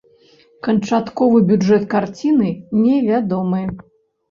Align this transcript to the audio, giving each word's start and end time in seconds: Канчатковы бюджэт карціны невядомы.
Канчатковы 0.67 1.43
бюджэт 1.51 1.87
карціны 1.93 2.51
невядомы. 2.89 3.65